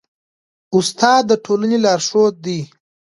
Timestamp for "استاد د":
0.75-1.31